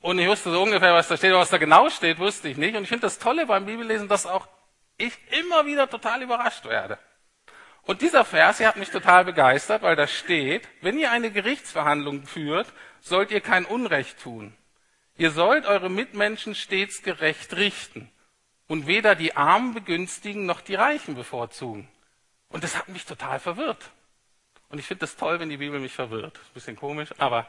[0.00, 2.74] Und ich wusste so ungefähr, was da steht, was da genau steht, wusste ich nicht.
[2.74, 4.48] Und ich finde das Tolle beim Bibellesen, dass auch
[4.96, 6.98] ich immer wieder total überrascht werde.
[7.82, 12.24] Und dieser Vers hier hat mich total begeistert, weil da steht, wenn ihr eine Gerichtsverhandlung
[12.24, 14.56] führt, sollt ihr kein Unrecht tun.
[15.18, 18.10] Ihr sollt eure Mitmenschen stets gerecht richten
[18.70, 21.88] und weder die Armen begünstigen noch die Reichen bevorzugen.
[22.50, 23.90] Und das hat mich total verwirrt.
[24.68, 26.38] Und ich finde das toll, wenn die Bibel mich verwirrt.
[26.54, 27.48] Bisschen komisch, aber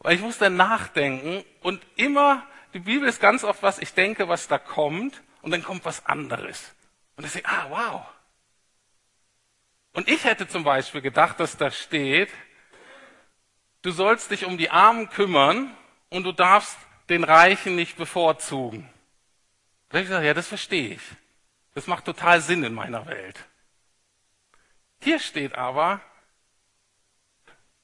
[0.00, 2.44] weil ich muss dann nachdenken und immer,
[2.74, 6.04] die Bibel ist ganz oft was, ich denke, was da kommt und dann kommt was
[6.06, 6.74] anderes.
[7.14, 8.06] Und ich denke, ah, wow.
[9.92, 12.30] Und ich hätte zum Beispiel gedacht, dass da steht,
[13.82, 15.72] du sollst dich um die Armen kümmern
[16.10, 16.76] und du darfst
[17.10, 18.90] den Reichen nicht bevorzugen.
[19.88, 21.02] Da habe ich gesagt, ja, das verstehe ich.
[21.74, 23.38] Das macht total Sinn in meiner Welt.
[25.00, 26.00] Hier steht aber,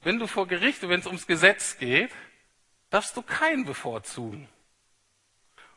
[0.03, 2.11] wenn du vor Gericht, wenn es ums Gesetz geht,
[2.91, 4.49] darfst du keinen bevorzugen.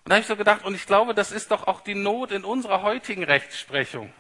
[0.04, 2.32] Und da habe ich so gedacht, und ich glaube, das ist doch auch die Not
[2.32, 4.13] in unserer heutigen Rechtsprechung,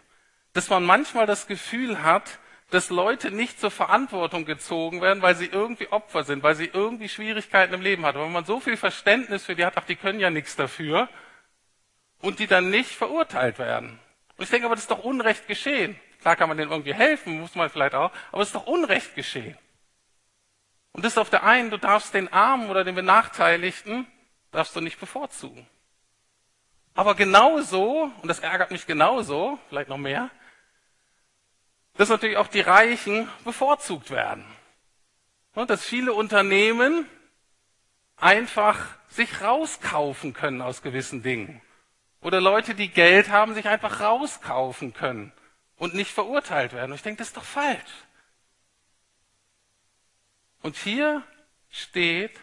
[0.53, 2.39] dass man manchmal das Gefühl hat,
[2.69, 7.07] dass Leute nicht zur Verantwortung gezogen werden, weil sie irgendwie Opfer sind, weil sie irgendwie
[7.07, 8.19] Schwierigkeiten im Leben haben.
[8.19, 11.07] Wenn man so viel Verständnis für die hat, ach, die können ja nichts dafür,
[12.21, 13.99] und die dann nicht verurteilt werden.
[14.37, 15.99] Und ich denke, aber das ist doch Unrecht geschehen.
[16.21, 19.15] Klar kann man denen irgendwie helfen, muss man vielleicht auch, aber es ist doch Unrecht
[19.15, 19.57] geschehen.
[20.91, 24.07] Und das ist auf der einen, du darfst den Armen oder den Benachteiligten,
[24.51, 25.67] darfst du nicht bevorzugen.
[26.95, 30.31] Aber genauso, und das ärgert mich genauso, vielleicht noch mehr,
[31.97, 34.45] dass natürlich auch die Reichen bevorzugt werden.
[35.53, 37.07] Und dass viele Unternehmen
[38.15, 41.61] einfach sich rauskaufen können aus gewissen Dingen.
[42.21, 45.31] Oder Leute, die Geld haben, sich einfach rauskaufen können
[45.77, 46.91] und nicht verurteilt werden.
[46.91, 47.91] Und ich denke, das ist doch falsch.
[50.61, 51.23] Und hier
[51.69, 52.39] steht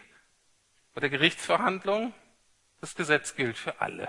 [0.93, 2.13] bei der Gerichtsverhandlung,
[2.79, 4.07] das Gesetz gilt für alle.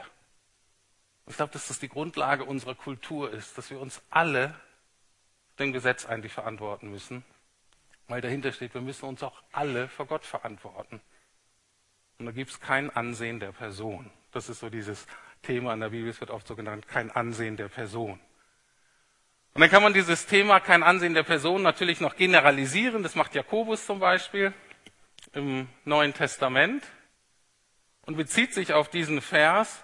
[1.25, 4.55] Und ich glaube, dass das die Grundlage unserer Kultur ist, dass wir uns alle
[5.59, 7.25] dem Gesetz eigentlich verantworten müssen,
[8.07, 11.01] weil dahinter steht, wir müssen uns auch alle vor Gott verantworten.
[12.19, 14.11] Und da gibt es kein Ansehen der Person.
[14.31, 15.07] Das ist so dieses
[15.43, 18.21] Thema in der Bibel, es wird oft so genannt, kein Ansehen der Person.
[19.55, 23.03] Und dann kann man dieses Thema kein Ansehen der Person natürlich noch generalisieren.
[23.03, 24.53] Das macht Jakobus zum Beispiel
[25.33, 26.85] im Neuen Testament
[28.03, 29.83] und bezieht sich auf diesen Vers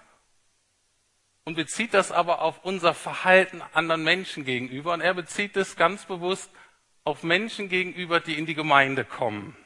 [1.43, 4.93] und bezieht das aber auf unser Verhalten anderen Menschen gegenüber.
[4.93, 6.51] Und er bezieht es ganz bewusst
[7.03, 9.57] auf Menschen gegenüber, die in die Gemeinde kommen.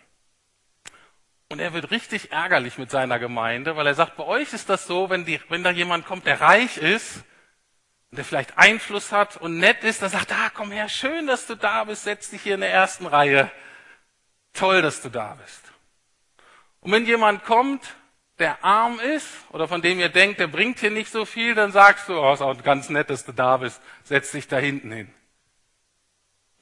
[1.49, 4.85] Und er wird richtig ärgerlich mit seiner Gemeinde, weil er sagt, bei euch ist das
[4.85, 7.23] so, wenn, die, wenn da jemand kommt, der reich ist,
[8.11, 11.55] der vielleicht Einfluss hat und nett ist, dann sagt, ah, komm her, schön, dass du
[11.55, 13.51] da bist, setz dich hier in der ersten Reihe.
[14.53, 15.61] Toll, dass du da bist.
[16.79, 17.95] Und wenn jemand kommt,
[18.39, 21.71] der arm ist oder von dem ihr denkt, der bringt hier nicht so viel, dann
[21.71, 24.91] sagst du, oh, ist auch ganz nett, dass du da bist, setz dich da hinten
[24.91, 25.13] hin.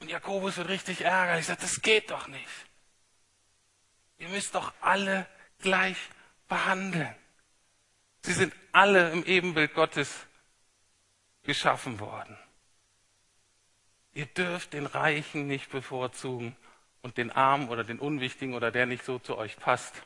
[0.00, 2.65] Und Jakobus wird richtig ärgerlich, sagt, das geht doch nicht.
[4.18, 5.26] Ihr müsst doch alle
[5.58, 5.96] gleich
[6.48, 7.14] behandeln.
[8.22, 10.26] Sie sind alle im Ebenbild Gottes
[11.42, 12.36] geschaffen worden.
[14.12, 16.56] Ihr dürft den Reichen nicht bevorzugen
[17.02, 20.02] und den Armen oder den Unwichtigen oder der nicht so zu euch passt,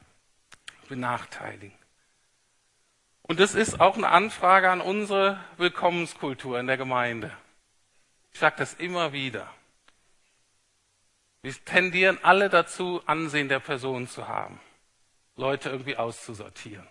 [0.89, 1.79] benachteiligen.
[3.23, 7.31] Und das ist auch eine Anfrage an unsere Willkommenskultur in der Gemeinde.
[8.33, 9.49] Ich sage das immer wieder.
[11.43, 14.61] Wir tendieren alle dazu, Ansehen der Person zu haben,
[15.37, 16.87] Leute irgendwie auszusortieren.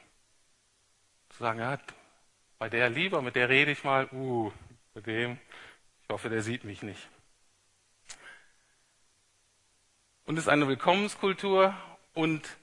[1.30, 1.78] Zu sagen, ja,
[2.58, 4.52] bei der lieber, mit der rede ich mal, uh,
[4.96, 5.40] mit dem,
[6.02, 7.08] ich hoffe, der sieht mich nicht.
[10.26, 11.76] Und es ist eine Willkommenskultur
[12.14, 12.58] und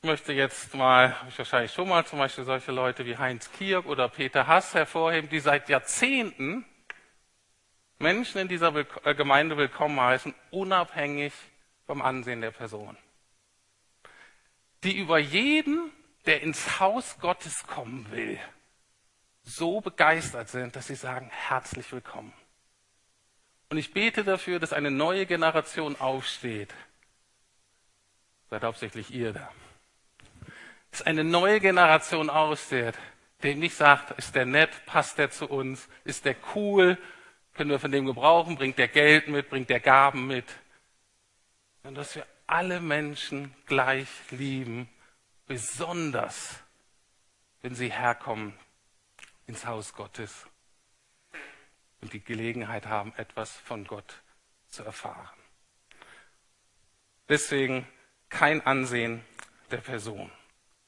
[0.00, 3.86] ich möchte jetzt mal, ich wahrscheinlich schon mal zum Beispiel solche Leute wie Heinz Kirk
[3.86, 6.64] oder Peter Hass hervorheben, die seit Jahrzehnten
[7.98, 11.32] Menschen in dieser äh, Gemeinde willkommen heißen, unabhängig
[11.84, 12.96] vom Ansehen der Person.
[14.84, 15.90] Die über jeden,
[16.26, 18.38] der ins Haus Gottes kommen will,
[19.42, 22.32] so begeistert sind, dass sie sagen, herzlich willkommen.
[23.68, 26.72] Und ich bete dafür, dass eine neue Generation aufsteht.
[28.48, 29.50] Seid hauptsächlich ihr da.
[30.92, 32.94] Dass eine neue Generation aufsteht,
[33.42, 36.96] dem nicht sagt, ist der nett, passt der zu uns, ist der cool,
[37.58, 40.44] können wir von dem gebrauchen, bringt der Geld mit, bringt der Gaben mit.
[41.82, 44.88] Sondern dass wir alle Menschen gleich lieben,
[45.48, 46.62] besonders
[47.60, 48.54] wenn sie herkommen
[49.48, 50.46] ins Haus Gottes
[52.00, 54.22] und die Gelegenheit haben, etwas von Gott
[54.68, 55.36] zu erfahren.
[57.28, 57.88] Deswegen
[58.28, 59.24] kein Ansehen
[59.72, 60.30] der Person.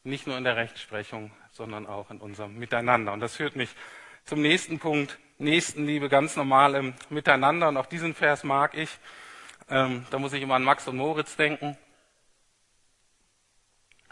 [0.04, 3.12] Nicht nur in der Rechtsprechung, sondern auch in unserem Miteinander.
[3.12, 3.70] Und das führt mich
[4.24, 5.18] zum nächsten Punkt.
[5.40, 7.68] Nächstenliebe, ganz normal im Miteinander.
[7.68, 8.90] Und auch diesen Vers mag ich.
[9.68, 11.76] Ähm, da muss ich immer an Max und Moritz denken.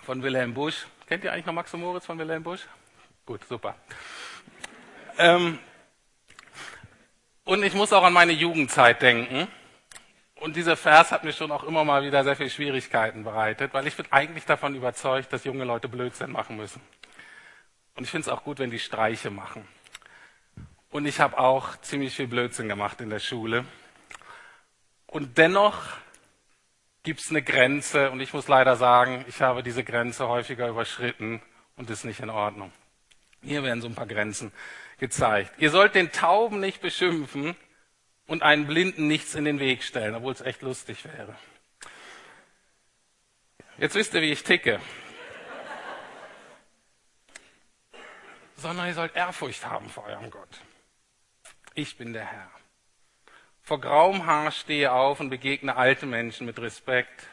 [0.02, 0.86] Von Wilhelm Busch.
[1.06, 2.62] Kennt ihr eigentlich noch Max und Moritz von Wilhelm Busch?
[3.26, 3.74] Gut, super.
[5.18, 5.58] Ähm,
[7.44, 9.48] und ich muss auch an meine Jugendzeit denken.
[10.36, 13.86] Und dieser Vers hat mir schon auch immer mal wieder sehr viele Schwierigkeiten bereitet, weil
[13.86, 16.80] ich bin eigentlich davon überzeugt, dass junge Leute Blödsinn machen müssen.
[17.96, 19.66] Und ich finde es auch gut, wenn die Streiche machen.
[20.90, 23.64] Und ich habe auch ziemlich viel Blödsinn gemacht in der Schule.
[25.06, 25.82] Und dennoch
[27.02, 31.42] gibt es eine Grenze und ich muss leider sagen, ich habe diese Grenze häufiger überschritten
[31.76, 32.72] und ist nicht in Ordnung.
[33.42, 34.52] Hier werden so ein paar Grenzen
[34.98, 35.52] gezeigt.
[35.58, 37.56] Ihr sollt den Tauben nicht beschimpfen
[38.26, 41.34] und einen Blinden nichts in den Weg stellen, obwohl es echt lustig wäre.
[43.78, 44.80] Jetzt wisst ihr, wie ich ticke.
[48.56, 50.60] Sondern ihr sollt Ehrfurcht haben vor eurem Gott.
[51.74, 52.50] Ich bin der Herr.
[53.62, 57.26] Vor grauem Haar stehe auf und begegne alte Menschen mit Respekt.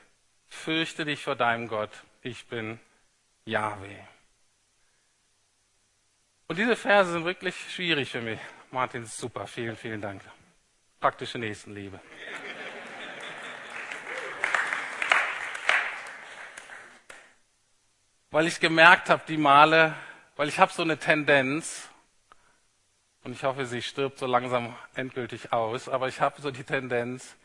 [0.48, 1.92] Fürchte dich vor deinem Gott.
[2.22, 2.80] Ich bin
[3.46, 4.00] Yahweh.
[6.48, 8.40] Und diese Verse sind wirklich schwierig für mich.
[8.72, 9.48] Martin, super.
[9.48, 10.22] Vielen, vielen Dank.
[11.00, 12.00] Praktische Nächstenliebe.
[18.32, 19.96] Weil ich gemerkt habe, die Male,
[20.36, 21.90] weil ich habe so eine Tendenz,
[23.26, 27.36] und ich hoffe, sie stirbt so langsam endgültig aus, aber ich habe so die Tendenz,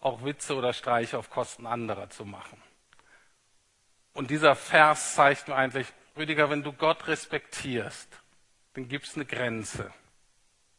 [0.00, 2.60] auch Witze oder Streiche auf Kosten anderer zu machen.
[4.12, 8.08] Und dieser Vers zeigt mir eigentlich, Rüdiger, wenn du Gott respektierst,
[8.74, 9.92] dann gibt es eine Grenze.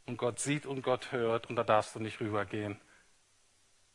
[0.05, 2.79] Und Gott sieht und Gott hört und da darfst du nicht rübergehen.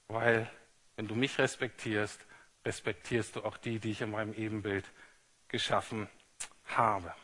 [0.09, 0.51] Weil,
[0.97, 2.25] wenn du mich respektierst,
[2.65, 4.91] respektierst du auch die, die ich in meinem Ebenbild
[5.49, 6.09] geschaffen
[6.65, 7.15] habe.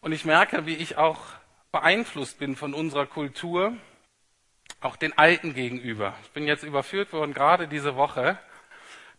[0.00, 1.20] Und ich merke, wie ich auch
[1.72, 3.74] beeinflusst bin von unserer Kultur,
[4.80, 6.14] auch den Alten gegenüber.
[6.22, 8.38] Ich bin jetzt überführt worden, gerade diese Woche,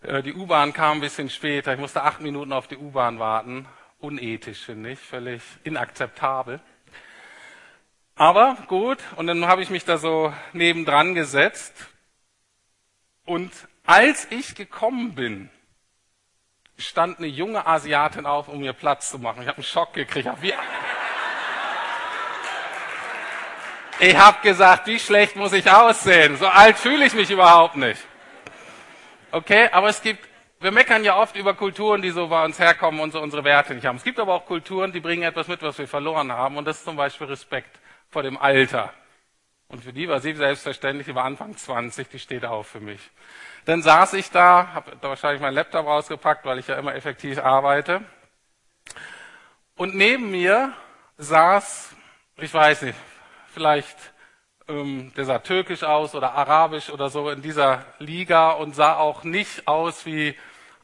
[0.02, 1.74] äh, die U-Bahn kam ein bisschen später.
[1.74, 3.68] Ich musste acht Minuten auf die U-Bahn warten.
[4.00, 5.00] Unethisch, finde ich.
[5.00, 6.60] Völlig inakzeptabel.
[8.16, 11.88] Aber gut, und dann habe ich mich da so nebendran gesetzt.
[13.26, 13.52] Und
[13.86, 15.50] als ich gekommen bin,
[16.82, 19.42] stand eine junge Asiatin auf, um mir Platz zu machen.
[19.42, 20.28] Ich habe einen Schock gekriegt.
[24.00, 26.38] Ich habe gesagt, wie schlecht muss ich aussehen?
[26.38, 28.02] So alt fühle ich mich überhaupt nicht.
[29.32, 30.28] Okay, aber es gibt,
[30.60, 33.74] wir meckern ja oft über Kulturen, die so bei uns herkommen und so unsere Werte
[33.74, 33.98] nicht haben.
[33.98, 36.58] Es gibt aber auch Kulturen, die bringen etwas mit, was wir verloren haben.
[36.58, 38.94] Und das ist zum Beispiel Respekt vor dem Alter.
[39.68, 43.00] Und für die war sie selbstverständlich, die war Anfang 20, die steht auf für mich.
[43.66, 47.38] Dann saß ich da, habe da wahrscheinlich meinen Laptop rausgepackt, weil ich ja immer effektiv
[47.38, 48.02] arbeite.
[49.76, 50.74] Und neben mir
[51.18, 51.96] saß,
[52.38, 52.98] ich weiß nicht,
[53.54, 53.98] vielleicht
[54.68, 59.24] ähm, der sah türkisch aus oder arabisch oder so in dieser Liga und sah auch
[59.24, 60.36] nicht aus wie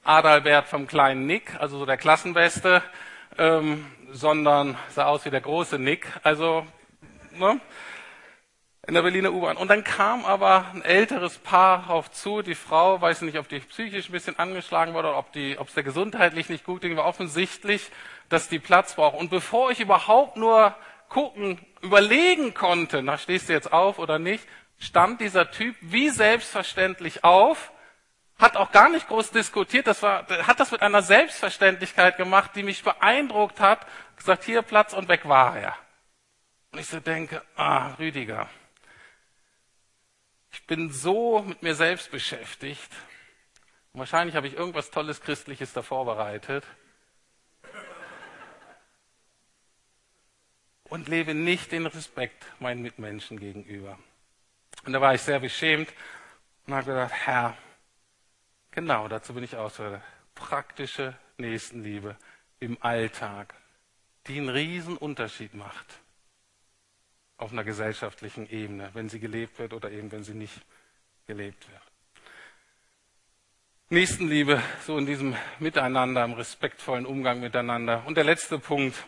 [0.03, 2.81] Adalbert vom kleinen Nick, also so der Klassenbeste,
[3.37, 6.65] ähm, sondern sah aus wie der große Nick, also
[7.31, 7.59] ne,
[8.87, 9.57] in der Berliner U-Bahn.
[9.57, 13.59] Und dann kam aber ein älteres Paar auf zu, die Frau, weiß nicht, ob die
[13.59, 16.95] psychisch ein bisschen angeschlagen wurde oder ob die, ob es der gesundheitlich nicht gut ging,
[16.95, 17.91] war offensichtlich,
[18.29, 19.17] dass die Platz braucht.
[19.17, 20.73] Und bevor ich überhaupt nur
[21.09, 24.47] gucken, überlegen konnte, na stehst du jetzt auf oder nicht,
[24.79, 27.73] stand dieser Typ wie selbstverständlich auf,
[28.39, 32.63] hat auch gar nicht groß diskutiert, das war, hat das mit einer Selbstverständlichkeit gemacht, die
[32.63, 35.75] mich beeindruckt hat, gesagt, hier Platz und weg war er.
[36.71, 38.47] Und ich so denke, ah, Rüdiger,
[40.67, 42.91] bin so mit mir selbst beschäftigt.
[43.93, 46.63] Wahrscheinlich habe ich irgendwas Tolles Christliches da vorbereitet.
[50.89, 53.99] und lebe nicht den Respekt meinen Mitmenschen gegenüber.
[54.85, 55.93] Und da war ich sehr beschämt
[56.65, 57.57] und habe gedacht, Herr,
[58.71, 60.01] genau dazu bin ich ausgewählt.
[60.35, 62.15] Praktische Nächstenliebe
[62.59, 63.53] im Alltag,
[64.27, 65.99] die einen riesen Unterschied macht
[67.37, 70.61] auf einer gesellschaftlichen Ebene, wenn sie gelebt wird oder eben wenn sie nicht
[71.27, 71.81] gelebt wird.
[73.89, 78.03] Nächstenliebe, so in diesem Miteinander, im respektvollen Umgang miteinander.
[78.05, 79.05] Und der letzte Punkt,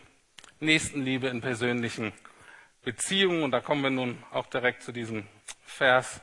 [0.58, 2.12] Nächstenliebe in persönlichen
[2.82, 3.42] Beziehungen.
[3.42, 5.26] Und da kommen wir nun auch direkt zu diesem
[5.64, 6.22] Vers,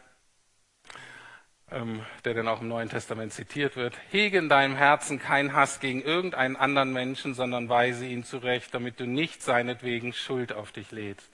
[1.70, 3.96] ähm, der dann auch im Neuen Testament zitiert wird.
[4.10, 9.00] Hege in deinem Herzen keinen Hass gegen irgendeinen anderen Menschen, sondern weise ihn zurecht, damit
[9.00, 11.29] du nicht seinetwegen Schuld auf dich lädst.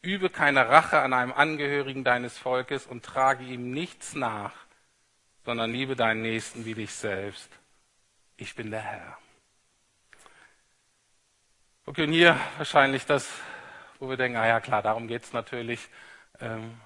[0.00, 4.52] Übe keine Rache an einem Angehörigen deines Volkes und trage ihm nichts nach,
[5.44, 7.50] sondern liebe deinen Nächsten wie dich selbst.
[8.36, 9.18] Ich bin der Herr.
[11.84, 13.28] Okay, und hier wahrscheinlich das,
[13.98, 15.88] wo wir denken, ah ja klar, darum geht es natürlich.
[16.38, 16.78] Ähm,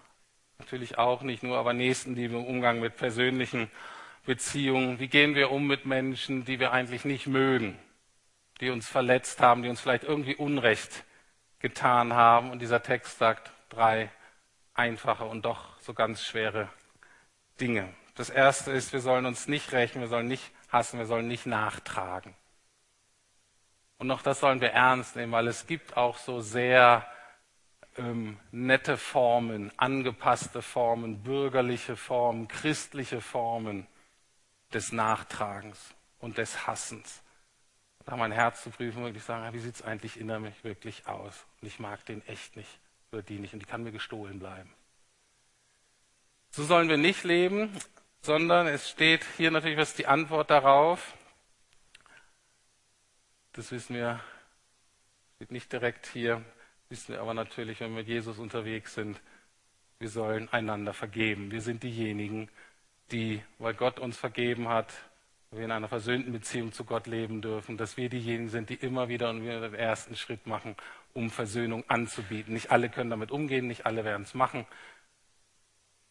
[0.58, 3.70] natürlich auch nicht nur, aber Nächstenliebe im Umgang mit persönlichen
[4.24, 5.00] Beziehungen.
[5.00, 7.76] Wie gehen wir um mit Menschen, die wir eigentlich nicht mögen,
[8.60, 11.04] die uns verletzt haben, die uns vielleicht irgendwie Unrecht
[11.62, 12.50] getan haben?
[12.50, 14.10] Und dieser Text sagt drei
[14.74, 16.68] einfache und doch so ganz schwere
[17.60, 17.88] Dinge.
[18.14, 21.46] Das erste ist, wir sollen uns nicht rächen, wir sollen nicht hassen, wir sollen nicht
[21.46, 22.34] nachtragen.
[23.98, 27.06] Und auch das sollen wir ernst nehmen, weil es gibt auch so sehr
[27.96, 33.86] ähm, nette Formen, angepasste Formen, bürgerliche Formen, christliche Formen
[34.74, 37.22] des Nachtragens und des Hassens.
[38.04, 41.46] Da mein Herz zu prüfen, wirklich sagen, wie sieht es eigentlich innerlich wirklich aus?
[41.62, 42.68] Und ich mag den echt nicht,
[43.12, 44.70] oder die nicht, und die kann mir gestohlen bleiben.
[46.50, 47.70] So sollen wir nicht leben,
[48.20, 51.16] sondern es steht hier natürlich, was die Antwort darauf?
[53.52, 54.20] Das wissen wir,
[55.36, 56.44] steht nicht direkt hier,
[56.88, 59.20] wissen wir aber natürlich, wenn wir mit Jesus unterwegs sind,
[59.98, 61.52] wir sollen einander vergeben.
[61.52, 62.48] Wir sind diejenigen,
[63.12, 64.92] die, weil Gott uns vergeben hat,
[65.52, 69.08] wir in einer versöhnten Beziehung zu Gott leben dürfen, dass wir diejenigen sind, die immer
[69.08, 70.76] wieder und wieder den ersten Schritt machen,
[71.12, 72.54] um Versöhnung anzubieten.
[72.54, 74.66] Nicht alle können damit umgehen, nicht alle werden es machen,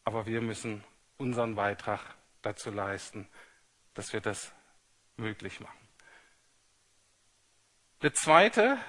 [0.04, 0.84] aber wir müssen
[1.18, 2.02] unseren Beitrag
[2.42, 3.28] dazu leisten,
[3.94, 4.52] dass wir das
[5.18, 5.78] möglich machen.
[8.02, 8.80] Der zweite,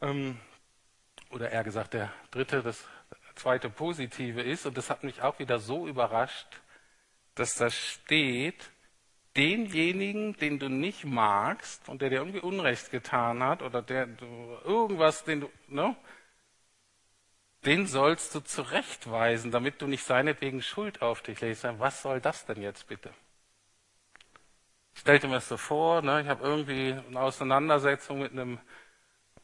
[0.00, 0.38] ähm,
[1.30, 2.86] oder eher gesagt der dritte, das
[3.34, 6.60] zweite Positive ist, und das hat mich auch wieder so überrascht,
[7.34, 8.70] dass da steht,
[9.36, 14.26] denjenigen, den du nicht magst und der dir irgendwie Unrecht getan hat oder der du
[14.64, 15.96] irgendwas, den du, ne,
[17.64, 21.64] den sollst du zurechtweisen, damit du nicht seinetwegen Schuld auf dich legst.
[21.78, 23.10] Was soll das denn jetzt bitte?
[24.94, 28.58] Ich stellte mir das so vor, ne, ich habe irgendwie eine Auseinandersetzung mit einem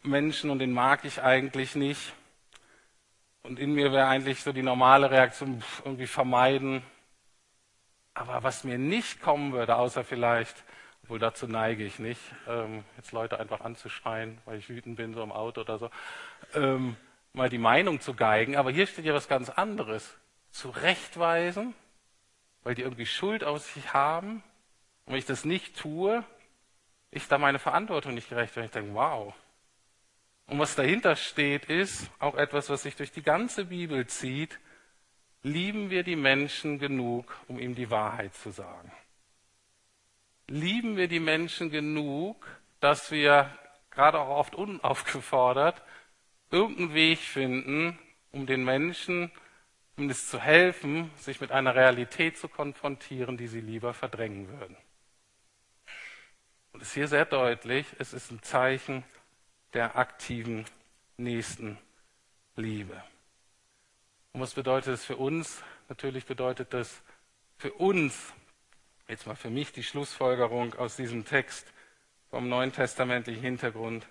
[0.03, 2.13] Menschen und den mag ich eigentlich nicht.
[3.43, 6.83] Und in mir wäre eigentlich so die normale Reaktion irgendwie vermeiden,
[8.19, 10.65] aber was mir nicht kommen würde, außer vielleicht,
[11.05, 15.23] obwohl dazu neige ich nicht, ähm, jetzt Leute einfach anzuschreien, weil ich wütend bin, so
[15.23, 15.91] im Auto oder so,
[16.55, 16.97] ähm,
[17.33, 18.57] mal die Meinung zu geigen.
[18.57, 20.17] Aber hier steht ja was ganz anderes.
[20.51, 21.75] Zurechtweisen,
[22.65, 24.43] weil die irgendwie Schuld aus sich haben.
[25.05, 26.25] Und wenn ich das nicht tue,
[27.13, 28.67] ich da meine Verantwortung nicht gerecht werde.
[28.67, 29.33] Ich denke, wow.
[30.47, 34.59] Und was dahinter steht, ist auch etwas, was sich durch die ganze Bibel zieht
[35.43, 38.93] lieben wir die Menschen genug, um ihm die Wahrheit zu sagen?
[40.49, 42.47] Lieben wir die Menschen genug,
[42.81, 43.51] dass wir
[43.91, 45.83] gerade auch oft unaufgefordert
[46.51, 47.99] irgendeinen Weg finden,
[48.33, 49.31] um den Menschen
[49.95, 54.77] zumindest zu helfen, sich mit einer Realität zu konfrontieren, die sie lieber verdrängen würden.
[56.73, 59.03] Und es ist hier sehr deutlich, es ist ein Zeichen
[59.75, 60.65] der aktiven
[61.17, 63.03] Nächstenliebe.
[64.39, 65.65] Und was bedeutet das für uns?
[65.89, 67.03] Natürlich bedeutet das
[67.57, 68.33] für uns,
[69.09, 71.67] jetzt mal für mich die Schlussfolgerung aus diesem Text
[72.31, 74.07] vom neuen testamentlichen Hintergrund,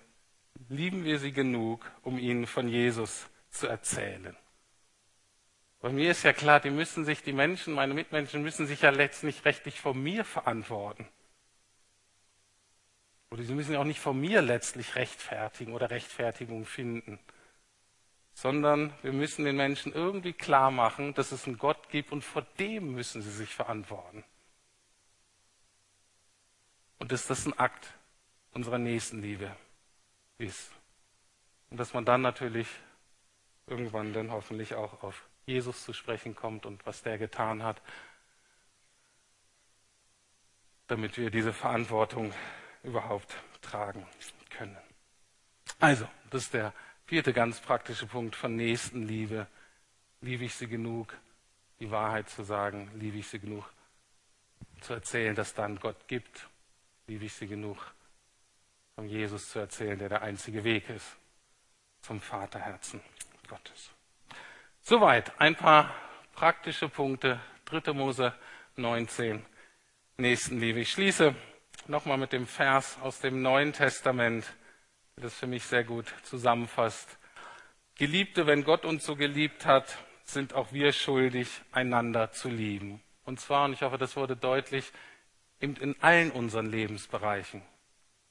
[0.68, 4.36] lieben wir sie genug, um ihnen von Jesus zu erzählen.
[5.80, 8.90] Bei mir ist ja klar, die müssen sich, die Menschen, meine Mitmenschen müssen sich ja
[8.90, 11.08] letztlich rechtlich von mir verantworten.
[13.30, 17.18] Oder sie müssen auch nicht von mir letztlich rechtfertigen oder Rechtfertigung finden
[18.40, 22.42] sondern wir müssen den Menschen irgendwie klar machen, dass es einen Gott gibt und vor
[22.60, 24.22] dem müssen sie sich verantworten.
[27.00, 27.94] Und dass das ein Akt
[28.52, 29.56] unserer Nächstenliebe
[30.38, 30.70] ist.
[31.70, 32.68] Und dass man dann natürlich
[33.66, 37.82] irgendwann dann hoffentlich auch auf Jesus zu sprechen kommt und was der getan hat,
[40.86, 42.32] damit wir diese Verantwortung
[42.84, 44.06] überhaupt tragen
[44.50, 44.78] können.
[45.80, 46.72] Also, das ist der
[47.08, 49.46] Vierte ganz praktische Punkt von Nächstenliebe.
[50.20, 51.16] Liebe ich sie genug,
[51.80, 52.90] die Wahrheit zu sagen?
[52.96, 53.64] Liebe ich sie genug,
[54.82, 56.50] zu erzählen, dass da einen Gott gibt?
[57.06, 57.78] Liebe ich sie genug,
[58.94, 61.16] von Jesus zu erzählen, der der einzige Weg ist
[62.02, 63.00] zum Vaterherzen
[63.48, 63.90] Gottes?
[64.82, 65.94] Soweit ein paar
[66.34, 67.40] praktische Punkte.
[67.64, 67.94] 3.
[67.94, 68.34] Mose
[68.76, 69.42] 19,
[70.18, 70.80] Nächstenliebe.
[70.80, 71.34] Ich schließe
[71.86, 74.44] nochmal mit dem Vers aus dem Neuen Testament
[75.18, 77.18] das für mich sehr gut zusammenfasst.
[77.96, 83.02] Geliebte, wenn Gott uns so geliebt hat, sind auch wir schuldig, einander zu lieben.
[83.24, 84.92] Und zwar, und ich hoffe, das wurde deutlich,
[85.60, 87.62] in allen unseren Lebensbereichen.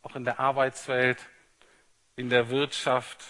[0.02, 1.18] Auch in der Arbeitswelt,
[2.16, 3.24] in der Wirtschaft,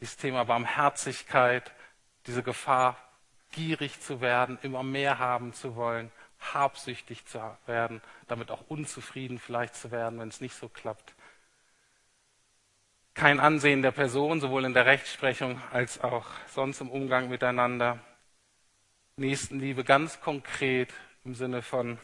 [0.00, 1.72] das Thema Barmherzigkeit,
[2.26, 2.96] diese Gefahr,
[3.52, 9.76] gierig zu werden, immer mehr haben zu wollen, habsüchtig zu werden, damit auch unzufrieden vielleicht
[9.76, 11.13] zu werden, wenn es nicht so klappt
[13.14, 18.00] kein Ansehen der Person, sowohl in der Rechtsprechung als auch sonst im Umgang miteinander.
[19.16, 20.92] Nächstenliebe ganz konkret
[21.24, 21.98] im Sinne von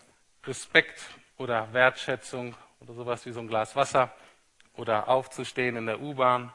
[0.44, 1.02] Respekt
[1.36, 4.14] oder Wertschätzung oder sowas wie so ein Glas Wasser
[4.74, 6.52] oder aufzustehen in der U-Bahn.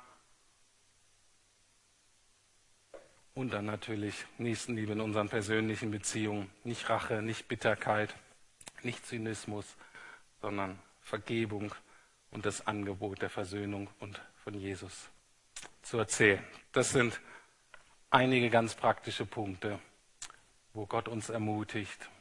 [3.34, 6.50] Und dann natürlich Nächstenliebe in unseren persönlichen Beziehungen.
[6.64, 8.16] Nicht Rache, nicht Bitterkeit,
[8.82, 9.76] nicht Zynismus,
[10.42, 11.76] sondern Vergebung
[12.32, 15.10] und das Angebot der Versöhnung und von Jesus
[15.82, 16.46] zu erzählen.
[16.72, 17.20] Das sind
[18.12, 19.80] einige ganz praktische Punkte,
[20.74, 22.12] wo Gott uns ermutigt,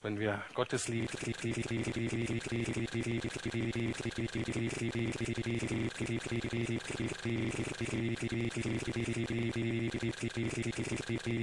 [0.00, 1.12] wenn wir Gottes Liebe